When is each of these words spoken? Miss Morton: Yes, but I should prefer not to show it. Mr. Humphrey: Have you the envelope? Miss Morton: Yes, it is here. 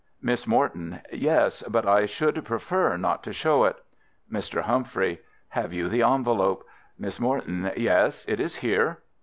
Miss 0.19 0.47
Morton: 0.47 0.99
Yes, 1.13 1.61
but 1.69 1.85
I 1.87 2.07
should 2.07 2.43
prefer 2.43 2.97
not 2.97 3.21
to 3.21 3.31
show 3.31 3.65
it. 3.65 3.75
Mr. 4.31 4.63
Humphrey: 4.63 5.21
Have 5.49 5.73
you 5.73 5.89
the 5.89 6.01
envelope? 6.01 6.65
Miss 6.97 7.19
Morton: 7.19 7.71
Yes, 7.77 8.25
it 8.27 8.39
is 8.39 8.55
here. 8.55 8.97